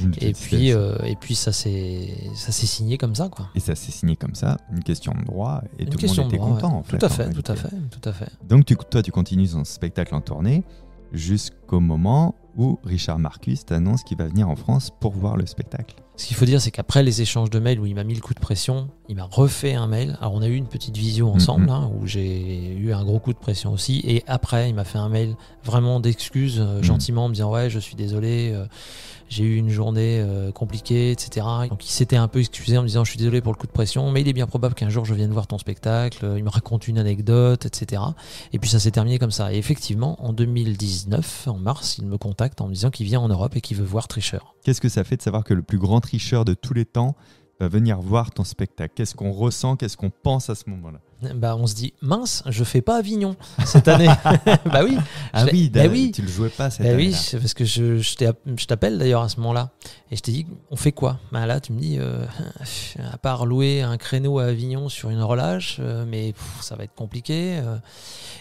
[0.00, 3.48] D'une Et puis, euh, et puis ça s'est ça s'est signé comme ça, quoi.
[3.54, 6.16] Et ça s'est signé comme ça, une question de droit, et Une tout le monde
[6.16, 6.76] de était droit, content ouais.
[6.78, 6.98] en fait.
[6.98, 8.28] Tout à en fait, tout à fait, tout à fait.
[8.48, 10.64] Donc tu, toi, tu continues ton spectacle en tournée
[11.12, 15.94] jusqu'au moment où Richard Marcus t'annonce qu'il va venir en France pour voir le spectacle.
[16.16, 18.22] Ce qu'il faut dire, c'est qu'après les échanges de mails où il m'a mis le
[18.22, 20.16] coup de pression, il m'a refait un mail.
[20.20, 21.70] Alors on a eu une petite visio ensemble, Mhm.
[21.70, 24.00] hein, où j'ai eu un gros coup de pression aussi.
[24.04, 26.82] Et après, il m'a fait un mail vraiment d'excuses, euh, Mhm.
[26.84, 28.64] gentiment, en me disant ouais, je suis désolé, euh,
[29.28, 31.46] j'ai eu une journée euh, compliquée, etc.
[31.68, 33.66] Donc il s'était un peu excusé en me disant je suis désolé pour le coup
[33.66, 36.24] de pression, mais il est bien probable qu'un jour je vienne voir ton spectacle.
[36.24, 38.02] Euh, Il me raconte une anecdote, etc.
[38.52, 39.52] Et puis ça s'est terminé comme ça.
[39.52, 43.28] Et effectivement, en 2019, en mars, il me contacte en me disant qu'il vient en
[43.28, 44.54] Europe et qu'il veut voir Tricheur.
[44.62, 47.16] Qu'est-ce que ça fait de savoir que le plus grand tricheur de tous les temps
[47.60, 48.94] va venir voir ton spectacle?
[48.94, 49.76] Qu'est-ce qu'on ressent?
[49.76, 51.00] Qu'est-ce qu'on pense à ce moment-là?
[51.34, 54.06] Bah, on se dit mince, je fais pas Avignon cette année.
[54.66, 54.98] bah oui.
[55.32, 56.12] Ah oui, bah oui.
[56.14, 57.16] tu le jouais pas cette Bah oui, année-là.
[57.16, 59.70] c'est parce que je, je t'appelle d'ailleurs à ce moment-là
[60.10, 61.18] et je t'ai dit on fait quoi?
[61.32, 62.26] Bah là tu me dis euh,
[63.12, 66.84] à part louer un créneau à Avignon sur une relâche, euh, mais pff, ça va
[66.84, 67.58] être compliqué.
[67.64, 67.78] euh.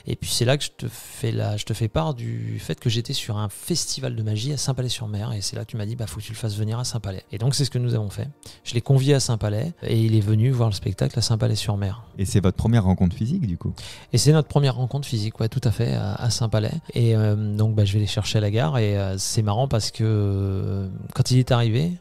[0.06, 2.80] et puis c'est là que je te fais la, je te fais part du fait
[2.80, 5.86] que j'étais sur un festival de magie à Saint-Palais-sur-Mer et c'est là que tu m'as
[5.86, 7.24] dit bah faut que tu le fasses venir à Saint-Palais.
[7.32, 8.28] Et donc c'est ce que nous avons fait.
[8.66, 12.04] Je l'ai convié à Saint-Palais et il est venu voir le spectacle à Saint-Palais-sur-Mer.
[12.18, 13.76] Et c'est votre première rencontre physique du coup
[14.12, 16.72] Et c'est notre première rencontre physique, ouais, tout à fait, à, Saint-Palais.
[16.96, 18.80] Et euh, donc, bah, je vais les chercher à la gare.
[18.80, 21.92] Et euh, c'est marrant parce que euh, quand il est arrivé,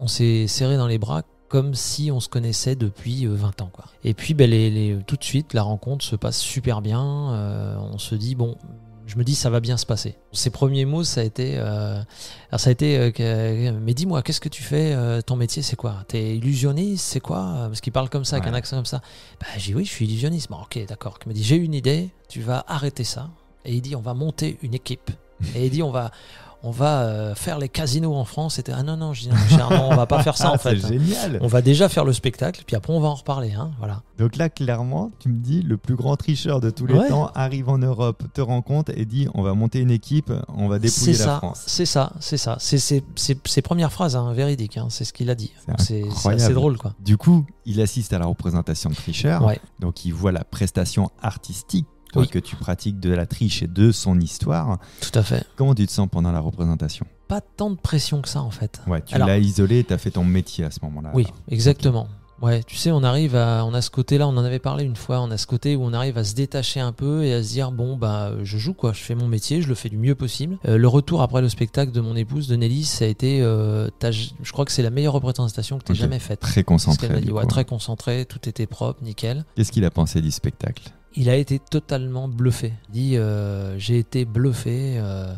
[0.00, 3.70] on s'est serré dans les bras comme si on se connaissait depuis euh, 20 ans.
[3.72, 3.86] Quoi.
[4.04, 7.00] Et puis, bah, les, tout de suite, la rencontre se passe super bien.
[7.02, 8.58] On se dit, bon,
[9.06, 10.16] je me dis, ça va bien se passer.
[10.32, 12.02] Ses premiers mots, ça a été, euh,
[12.50, 15.76] alors ça a été, euh, mais dis-moi, qu'est-ce que tu fais euh, Ton métier, c'est
[15.76, 16.04] quoi?
[16.08, 17.54] T'es illusionniste C'est quoi?
[17.66, 19.02] Parce qu'il parle comme ça, avec un accent comme ça.
[19.40, 20.50] Bah, j'ai dit, oui, je suis illusionniste.
[20.50, 21.18] Bon, ok, d'accord.
[21.24, 23.30] Il me dit, j'ai une idée, tu vas arrêter ça.
[23.64, 25.10] Et il dit, on va monter une équipe.
[25.54, 26.10] Et il dit, on va,
[26.66, 28.54] on va euh, faire les casinos en France.
[28.54, 30.54] C'était, ah non, non, je dis, non, cher, non, on va pas faire ça en
[30.54, 30.80] Ah, fait.
[30.80, 33.52] C'est génial On va déjà faire le spectacle, puis après on va en reparler.
[33.52, 34.02] Hein, voilà.
[34.18, 37.08] Donc là, clairement, tu me dis, le plus grand tricheur de tous les Ouais.
[37.08, 40.68] temps arrive en Europe, te rend compte et dit on va monter une équipe, on
[40.68, 41.62] va dépouiller la ça, France.
[41.66, 42.56] c'est ça, c'est ça.
[42.58, 44.78] C'est ses premières phrases, hein, véridiques.
[44.78, 45.52] hein, c'est ce qu'il a dit.
[45.78, 46.94] C'est assez drôle, quoi.
[47.00, 49.60] Du coup, il assiste à la représentation de tricheur, Ouais.
[49.80, 52.28] donc il voit la prestation artistique toi, Oui.
[52.28, 54.78] que tu pratiques de la triche et de son histoire.
[55.00, 55.44] Tout à fait.
[55.56, 57.06] Comment tu te sens pendant la représentation?
[57.28, 58.80] Pas tant de pression que ça, en fait.
[58.86, 61.10] Ouais, tu l'as isolé, tu as fait ton métier à ce moment-là.
[61.14, 61.36] Oui, alors.
[61.50, 62.08] exactement.
[62.42, 64.96] Ouais, tu sais, on arrive à, on a ce côté-là, on en avait parlé une
[64.96, 67.42] fois, on a ce côté où on arrive à se détacher un peu et à
[67.42, 69.96] se dire bon bah je joue quoi, je fais mon métier, je le fais du
[69.96, 70.58] mieux possible.
[70.66, 73.88] Euh, le retour après le spectacle de mon épouse, de Nelly, ça a été, euh,
[74.02, 75.98] je crois que c'est la meilleure représentation que tu Ok.
[75.98, 76.40] jamais faite.
[76.40, 77.08] Très concentré.
[77.20, 79.44] dit ouais, très concentré, tout était propre, nickel.
[79.54, 80.90] Qu'est-ce qu'il a pensé du spectacle?
[81.14, 82.72] Il a été totalement bluffé.
[82.88, 85.34] Il dit euh, J'ai été bluffé, euh,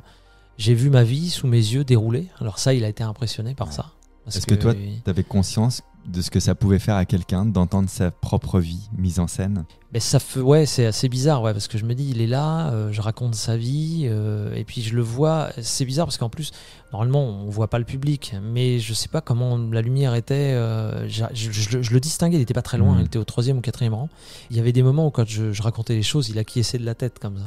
[0.59, 2.29] j'ai vu ma vie sous mes yeux dérouler.
[2.41, 3.75] Alors, ça, il a été impressionné par Ouais.
[3.75, 3.93] ça.
[4.27, 7.89] Est-ce que toi, tu avais conscience de ce que ça pouvait faire à quelqu'un d'entendre
[7.89, 11.69] sa propre vie mise en scène Mais ça fait, ouais, c'est assez bizarre, ouais, parce
[11.69, 14.83] que je me dis, il est là, euh, je raconte sa vie, euh, et puis
[14.83, 15.51] je le vois.
[15.63, 16.53] C'est bizarre parce qu'en plus,
[16.93, 20.35] normalement, on voit pas le public, mais je sais pas comment la lumière était.
[20.55, 23.01] euh, je, je- je le distinguais, il était pas très loin, Mhm.
[23.01, 24.09] il était au troisième ou quatrième rang.
[24.51, 26.85] Il y avait des moments où quand je, je racontais les choses, il acquiesçait de
[26.87, 27.45] la tête comme ça.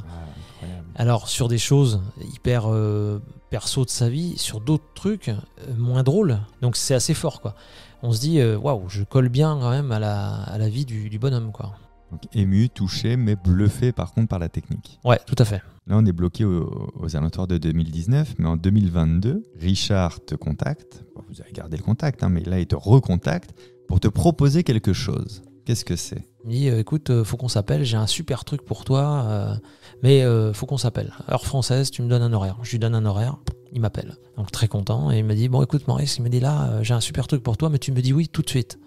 [0.96, 2.02] Alors sur des choses
[2.34, 5.36] hyper euh, perso de sa vie, sur d'autres trucs euh,
[5.78, 6.40] moins drôles.
[6.62, 7.56] Donc c'est assez fort, quoi.
[8.02, 10.86] On se dit, euh, waouh, je colle bien quand même à la, à la vie
[10.86, 11.74] du, du bonhomme, quoi.
[12.12, 15.00] Donc, ému, touché, mais bluffé par contre par la technique.
[15.04, 15.62] Ouais, tout à fait.
[15.86, 21.04] Là, on est bloqué au- aux alentours de 2019, mais en 2022, Richard te contacte.
[21.16, 23.52] Bon, vous avez gardé le contact, hein, mais là, il te recontacte
[23.88, 25.44] pour te proposer quelque chose.
[25.70, 26.24] Qu'est-ce que c'est?
[26.46, 29.24] Il me dit, euh, écoute, euh, faut qu'on s'appelle, j'ai un super truc pour toi,
[29.28, 29.54] euh,
[30.02, 31.14] mais euh, faut qu'on s'appelle.
[31.32, 32.58] Heure française, tu me donnes un horaire.
[32.64, 33.38] Je lui donne un horaire,
[33.72, 34.16] il m'appelle.
[34.36, 36.96] Donc très content, et il me dit, bon écoute Maurice, il me dit là, j'ai
[36.96, 38.80] un super truc pour toi, mais tu me dis oui tout de suite.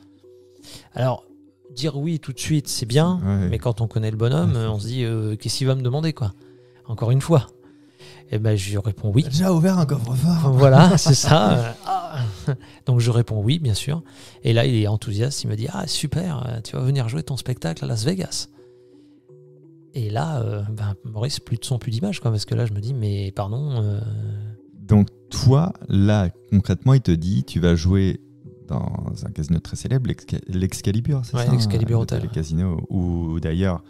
[0.92, 1.24] Alors,
[1.70, 3.48] dire oui tout de suite, c'est bien, Ouais.
[3.48, 6.12] mais quand on connaît le bonhomme, on se dit, euh, qu'est-ce qu'il va me demander,
[6.12, 6.32] quoi?
[6.86, 7.46] Encore une fois.
[8.34, 9.24] Et ben je lui réponds oui.
[9.24, 11.76] déjà ouvert un coffre-fort Voilà, c'est ça.
[11.86, 12.16] Ah.
[12.86, 14.02] Donc je réponds oui, bien sûr.
[14.42, 15.44] Et là, il est enthousiaste.
[15.44, 18.48] Il me dit Ah, super, tu vas venir jouer ton spectacle à Las Vegas.
[19.94, 22.30] Et là, euh, ben, Maurice, plus de son, plus d'image, quoi.
[22.30, 23.82] Parce que là, je me dis Mais pardon.
[23.82, 24.00] euh,
[24.74, 28.20] Donc, toi, là, concrètement, il te dit tu vas jouer
[28.68, 32.22] dans un casino très célèbre, l'Exca- l'Excalibur, c'est Ouais, ça l'Excalibur hein, Hotel.
[32.22, 33.82] Le casino où, d'ailleurs,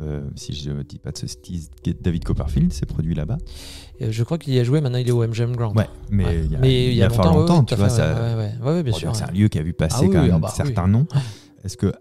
[0.00, 1.60] euh, si je ne dis pas de ce style,
[2.00, 3.38] David Copperfield s'est produit là-bas.
[4.00, 4.80] euh, je crois qu'il y a joué.
[4.80, 5.74] Maintenant, il est au MGM Grand.
[5.76, 6.40] Ouais, mais Ouais.
[6.44, 8.82] il y a, Mais il y a fort longtemps, ouais, tu vois, fait, ça, ouais,
[8.82, 9.14] bien Bon, sûr.
[9.14, 10.90] c'est un lieu qui a vu passer Ah quand oui, même ah bah certains oui.
[10.92, 11.06] noms.
[11.64, 11.92] Est-ce que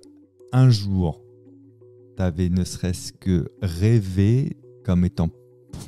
[0.53, 1.21] un jour,
[2.17, 5.29] tu avais ne serait-ce que rêvé comme étant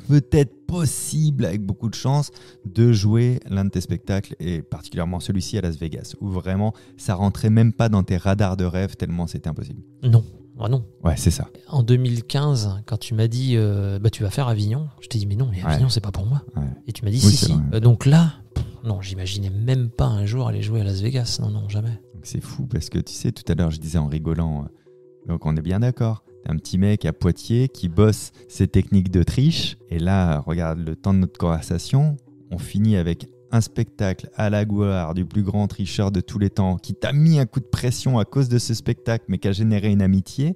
[0.08, 2.32] peut-être possible, avec beaucoup de chance,
[2.66, 7.16] de jouer l'un de tes spectacles, et particulièrement celui-ci à Las Vegas, où vraiment ça
[7.16, 9.82] rentrait même pas dans tes radars de rêve tellement c'était impossible?
[10.04, 10.24] Non.
[10.60, 10.86] Ah non.
[11.04, 11.48] Ouais, c'est ça.
[11.68, 15.26] En 2015, quand tu m'as dit euh, bah, Tu vas faire Avignon, je t'ai dit
[15.26, 15.72] Mais non, mais Ouais.
[15.72, 16.44] Avignon, c'est pas pour moi.
[16.56, 16.64] Ouais.
[16.88, 17.54] Et tu m'as dit Oui, Si, si.
[17.74, 21.40] Euh, donc là, pff, non, j'imaginais même pas un jour aller jouer à Las Vegas.
[21.42, 22.00] Non, non, jamais.
[22.22, 25.46] C'est fou parce que tu sais, tout à l'heure, je disais en rigolant, euh, donc
[25.46, 26.24] on est bien d'accord.
[26.46, 29.78] Un petit mec à Poitiers qui bosse ses techniques de triche.
[29.90, 32.18] Et là, regarde le temps de notre conversation.
[32.52, 36.50] On finit avec un spectacle à la gloire du plus grand tricheur de tous les
[36.50, 39.48] temps qui t'a mis un coup de pression à cause de ce spectacle, mais qui
[39.48, 40.56] a généré une amitié.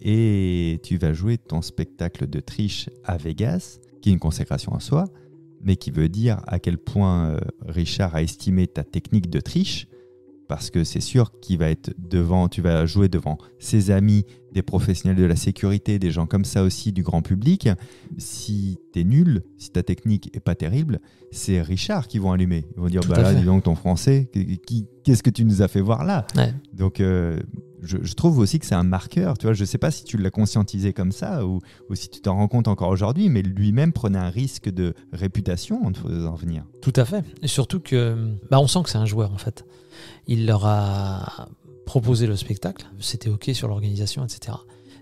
[0.00, 4.80] Et tu vas jouer ton spectacle de triche à Vegas, qui est une consécration en
[4.80, 5.04] soi,
[5.60, 9.86] mais qui veut dire à quel point euh, Richard a estimé ta technique de triche
[10.48, 14.62] parce que c'est sûr qu'il va être devant, tu vas jouer devant ses amis, des
[14.62, 17.68] professionnels de la sécurité, des gens comme ça aussi du grand public.
[18.16, 22.64] Si t'es nul, si ta technique est pas terrible, c'est Richard qui vont allumer.
[22.76, 23.40] Ils vont dire Tout bah là, fait.
[23.40, 24.30] dis donc ton français,
[25.04, 26.52] qu'est-ce que tu nous as fait voir là Ouais.
[26.72, 27.40] Donc euh,
[27.82, 29.38] je, je trouve aussi que c'est un marqueur.
[29.38, 32.20] Tu vois, je sais pas si tu l'as conscientisé comme ça ou, ou si tu
[32.20, 36.34] t'en rends compte encore aujourd'hui, mais lui-même prenait un risque de réputation en te faisant
[36.34, 36.64] venir.
[36.82, 37.24] Tout à fait.
[37.42, 38.16] Et surtout que,
[38.50, 39.64] bah, on sent que c'est un joueur en fait.
[40.26, 41.48] Il leur a
[41.88, 44.58] proposé le spectacle, c'était ok sur l'organisation, etc.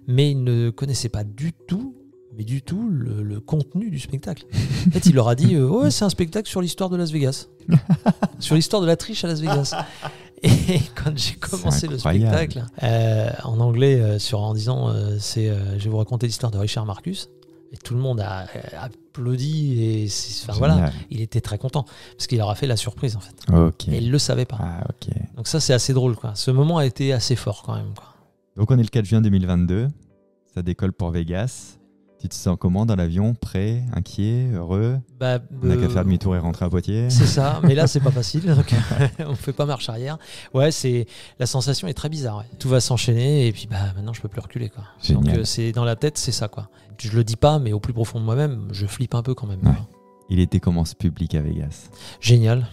[0.07, 1.96] Mais il ne connaissait pas du tout,
[2.38, 4.46] mais du tout, le, le contenu du spectacle.
[4.87, 7.11] En fait, il leur a dit, euh, ouais, c'est un spectacle sur l'histoire de Las
[7.11, 7.49] Vegas,
[8.38, 9.75] sur l'histoire de la triche à Las Vegas.
[10.44, 15.83] Et quand j'ai commencé le spectacle, euh, en anglais, euh, sur, en disant, c'est, je
[15.83, 17.31] vais vous raconter l'histoire de Richard Marcus,
[17.73, 20.09] et tout le monde a euh, applaudi et
[20.43, 21.85] enfin, voilà, il était très content
[22.17, 23.35] parce qu'il leur a fait la surprise en fait.
[23.53, 23.89] Ok.
[23.89, 24.59] Et il le savait pas.
[24.61, 24.85] Ah.
[25.37, 26.35] Donc ça c'est assez drôle quoi.
[26.35, 28.15] Ce moment a été assez fort quand même quoi.
[28.57, 29.89] Donc on est le 4 juin 2022,
[30.55, 31.79] ça décolle pour Vegas.
[32.27, 36.03] Tu te sens comment dans l'avion Prêt Inquiet Heureux Bah, On n'a euh, qu'à faire
[36.05, 38.75] demi-tour et rentrer à Poitiers C'est ça, mais là c'est pas facile, donc
[39.21, 40.19] on fait pas marche arrière.
[40.53, 41.07] Ouais, c'est
[41.39, 42.39] la sensation est très bizarre.
[42.39, 42.45] ouais.
[42.59, 44.83] Tout va s'enchaîner et puis bah maintenant je peux plus reculer quoi.
[45.01, 45.23] Génial.
[45.25, 46.69] Donc euh, c'est dans la tête c'est ça quoi.
[46.99, 49.47] Je le dis pas, mais au plus profond de moi-même, je flippe un peu quand
[49.47, 49.61] même.
[49.62, 49.71] Ouais.
[50.29, 51.91] Il était comment ce public à Vegas?
[52.21, 52.67] Génial,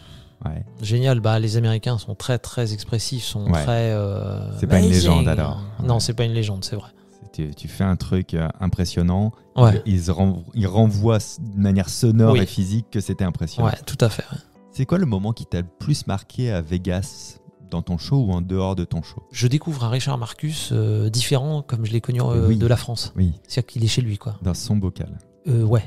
[0.46, 0.66] Ouais.
[0.82, 1.20] génial.
[1.20, 3.64] Bah les Américains sont très très expressifs, sont Ouais.
[3.64, 3.92] très.
[3.92, 5.62] euh, C'est pas une légende, alors.
[5.84, 6.90] Non, c'est pas une légende, c'est vrai.
[7.34, 9.82] Tu, tu fais un truc euh, impressionnant, Ouais.
[9.86, 12.42] ils, ils renv- ils renvoient de manière sonore Oui.
[12.42, 13.68] et physique que c'était impressionnant.
[13.70, 14.24] Ouais, tout à fait.
[14.72, 17.40] C'est quoi le moment qui t'a le plus marqué à Vegas
[17.72, 19.24] dans ton show ou en dehors de ton show?
[19.32, 22.58] Je découvre un Richard Marcus euh, différent comme je l'ai connu euh, Oui.
[22.58, 23.14] de la France.
[23.16, 24.36] Oui, C'est-à-dire qu'il est chez lui, quoi.
[24.44, 25.18] dans son bocal.
[25.48, 25.84] Euh, ouais.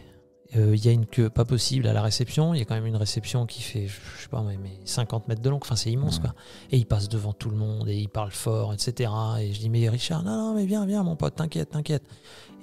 [0.54, 2.54] Euh, Il y a une queue pas possible à la réception.
[2.54, 5.26] Il y a quand même une réception qui fait, je sais pas, mais, mais 50
[5.28, 5.59] mètres de long.
[5.61, 6.22] Enfin, c'est immense, Ouais.
[6.22, 6.35] quoi.
[6.70, 9.11] Et il passe devant tout le monde et il parle fort, etc.
[9.40, 12.04] Et je dis, mais Richard, non, non, mais viens, viens, mon pote, t'inquiète, t'inquiète.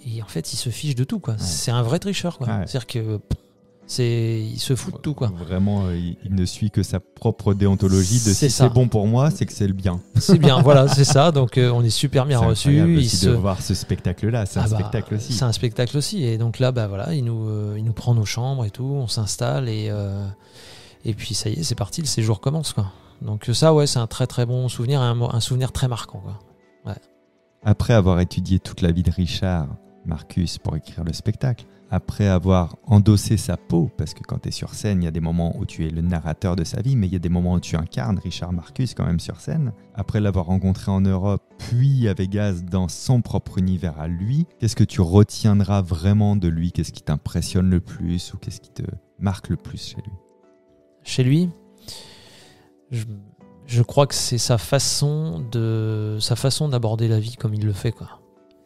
[0.06, 1.38] Et en fait, il se fiche de tout, quoi.
[1.38, 2.48] C'est un vrai tricheur, quoi.
[2.48, 2.54] Ouais.
[2.68, 3.38] C'est-à-dire que pff,
[3.86, 5.32] c'est, il se fout de tout, quoi.
[5.38, 8.68] Vraiment, euh, il, il ne suit que sa propre déontologie de C'est si ça.
[8.68, 10.00] c'est bon pour moi, c'est que c'est le bien.
[10.16, 11.32] C'est bien, voilà, c'est ça.
[11.32, 12.78] Donc, euh, on est super bien reçu.
[13.00, 14.46] Il se- de voir ce spectacle-là.
[14.46, 15.34] C'est Ah un bah, spectacle aussi.
[15.34, 16.24] C'est un spectacle aussi.
[16.24, 18.84] Et donc là, bah voilà, il nous, euh, il nous prend nos chambres et tout,
[18.86, 20.26] on s'installe et, euh,
[21.06, 22.92] et puis ça y est, c'est parti, le séjour commence quoi.
[23.22, 26.96] Donc ça, ouais, c'est un très très bon souvenir, un, un souvenir très marquant quoi.
[27.66, 29.68] Après avoir étudié toute la vie de Richard
[30.06, 34.52] Marcus pour écrire le spectacle, après avoir endossé sa peau, parce que quand tu es
[34.52, 36.96] sur scène, il y a des moments où tu es le narrateur de sa vie,
[36.96, 39.74] mais il y a des moments où tu incarnes Richard Marcus quand même sur scène,
[39.94, 44.76] après l'avoir rencontré en Europe, puis à Vegas dans son propre univers à lui, qu'est-ce
[44.76, 46.72] que tu retiendras vraiment de lui?
[46.72, 48.82] Qu'est-ce qui t'impressionne le plus ou qu'est-ce qui te
[49.20, 50.14] marque le plus chez lui?
[51.04, 51.52] Chez lui,
[52.90, 53.04] je,
[53.68, 57.74] je crois que c'est sa façon de sa façon d'aborder la vie comme il le
[57.74, 58.23] fait quoi.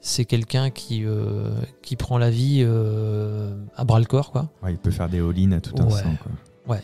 [0.09, 1.49] C'est quelqu'un qui euh,
[1.81, 4.49] qui prend la vie euh, à bras le corps quoi.
[4.63, 5.81] Ouais, Il peut faire des all-in à tout Ouais.
[5.83, 6.15] instant.
[6.23, 6.77] Quoi.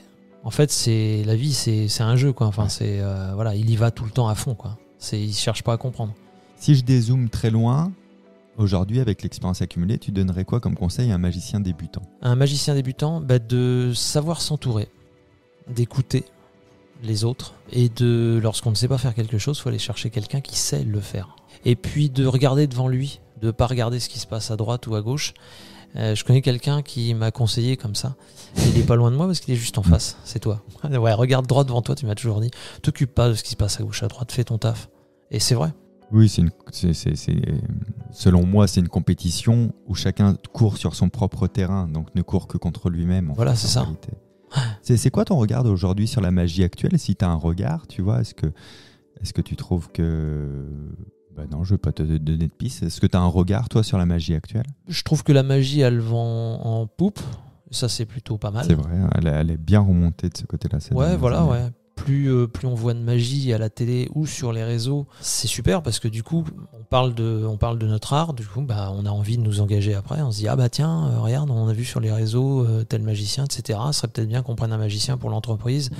[0.46, 2.48] En fait, c'est la vie, c'est c'est un jeu quoi.
[2.48, 2.70] Enfin, Ouais.
[2.70, 4.78] c'est euh, voilà, il y va tout le temps à fond quoi.
[4.98, 6.14] C'est il cherche pas à comprendre.
[6.58, 7.94] Si je dézoome très loin,
[8.58, 12.02] aujourd'hui, avec l'expérience accumulée, tu donnerais quoi comme conseil à un magicien débutant?
[12.22, 14.90] Un magicien débutant, bah, de savoir s'entourer,
[15.74, 16.26] d'écouter
[17.04, 20.42] les autres et de, lorsqu'on ne sait pas faire quelque chose, faut aller chercher quelqu'un
[20.42, 21.36] qui sait le faire.
[21.66, 24.88] Et puis de regarder devant lui, de pas regarder ce qui se passe à droite
[24.88, 25.34] ou à gauche.
[25.96, 28.16] Euh, je connais quelqu'un qui m'a conseillé comme ça.
[28.58, 30.18] Il est pas loin de moi parce qu'il est juste en face.
[30.24, 30.64] C'est toi.
[30.90, 31.96] Ouais, regarde droit devant toi.
[31.96, 32.50] Tu m'as toujours dit.
[32.82, 34.32] T'occupe pas de ce qui se passe à gauche, à droite.
[34.32, 34.90] Fais ton taf.
[35.30, 35.72] Et c'est vrai.
[36.12, 36.44] Oui, c'est
[38.12, 42.48] selon moi, c'est une compétition où chacun court sur son propre terrain, donc ne court
[42.48, 43.34] que contre lui-même.
[43.36, 43.82] Voilà, c'est ça.
[43.82, 44.10] réalité.
[44.82, 46.98] C'est quoi ton regard aujourd'hui sur la magie actuelle?
[47.00, 48.48] Si tu as un regard, tu vois, est-ce que,
[49.22, 50.66] est que tu trouves que.
[51.36, 52.84] Bah non, je veux pas te donner de piste.
[52.84, 54.68] Est-ce que tu as un regard, toi, sur la magie actuelle?
[54.88, 57.20] Je trouve que la magie, elle vend en poupe.
[57.72, 58.66] Ça, c'est plutôt pas mal.
[58.68, 60.78] C'est vrai, elle, est- elle est bien remontée de ce côté-là.
[60.92, 61.50] Ouais, voilà, années.
[61.52, 61.72] ouais.
[61.96, 65.48] Plus, euh, plus on voit de magie à la télé ou sur les réseaux, c'est
[65.48, 68.62] super parce que du coup, on parle de, on parle de notre art, du coup,
[68.62, 70.22] bah, on a envie de nous engager après.
[70.22, 72.84] On se dit, ah bah tiens, euh, regarde, on a vu sur les réseaux euh,
[72.84, 73.80] tel magicien, etc.
[73.88, 75.92] Ce serait peut-être bien qu'on prenne un magicien pour l'entreprise.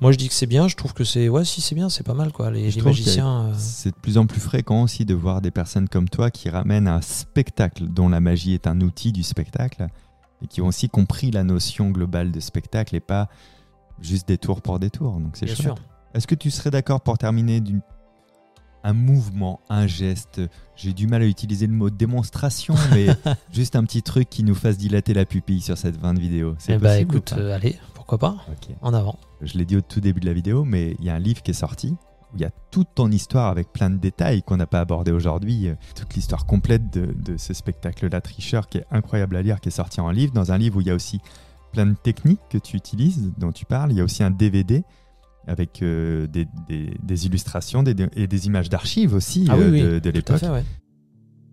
[0.00, 2.06] Moi, je dis que c'est bien, je trouve que c'est, ouais, si c'est bien, c'est
[2.06, 2.50] pas mal, quoi.
[2.50, 3.52] Les, magiciens.
[3.58, 6.88] C'est de plus en plus fréquent aussi de voir des personnes comme toi qui ramènent
[6.88, 9.88] un spectacle dont la magie est un outil du spectacle
[10.42, 13.28] et qui ont aussi compris la notion globale de spectacle et pas
[14.02, 15.18] juste des tours pour des tours.
[15.18, 15.74] Donc c'est sûr.
[16.14, 17.80] Est-ce que tu serais d'accord pour terminer d'une
[18.84, 20.40] un mouvement, un geste?
[20.76, 23.06] J'ai du mal à utiliser le mot démonstration, mais
[23.52, 26.54] juste un petit truc qui nous fasse dilater la pupille sur cette fin de vidéo.
[26.58, 28.36] C'est Eh bah, écoute, euh, allez, pourquoi pas?
[28.82, 29.18] En avant.
[29.40, 31.42] Je l'ai dit au tout début de la vidéo, mais il y a un livre
[31.42, 31.96] qui est sorti
[32.32, 35.12] où il y a toute ton histoire avec plein de détails qu'on n'a pas abordé
[35.12, 35.68] aujourd'hui.
[35.68, 39.68] euh, Toute l'histoire complète de, de ce spectacle-là, Tricheur, qui est incroyable à lire, qui
[39.68, 40.32] est sorti en livre.
[40.32, 41.20] Dans un livre où il y a aussi
[41.72, 43.92] plein de techniques que tu utilises, dont tu parles.
[43.92, 44.82] Il y a aussi un DVD
[45.48, 50.00] avec euh, des, des- des illustrations des- et des images d'archives aussi Ah euh, oui,
[50.00, 50.40] de, l'époque.
[50.42, 50.64] ouais.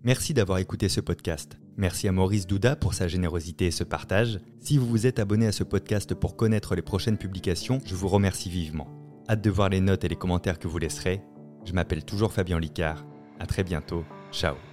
[0.04, 1.58] Merci d'avoir écouté ce podcast.
[1.76, 4.38] Merci à Maurice Douda pour sa générosité et ce partage.
[4.60, 8.08] Si vous vous êtes abonné à ce podcast pour connaître les prochaines publications, je vous
[8.08, 8.88] remercie vivement.
[9.28, 11.20] Hâte de voir les notes et les commentaires que vous laisserez.
[11.64, 13.04] Je m'appelle toujours Fabien Licard.
[13.38, 14.04] À très bientôt.
[14.32, 14.69] Ciao.